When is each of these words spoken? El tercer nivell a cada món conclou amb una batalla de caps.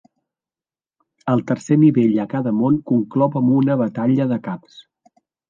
El 1.33 1.43
tercer 1.51 1.77
nivell 1.81 2.15
a 2.23 2.25
cada 2.31 2.55
món 2.63 2.81
conclou 2.93 3.39
amb 3.43 3.53
una 3.59 3.77
batalla 3.83 4.29
de 4.35 4.43
caps. 4.51 4.83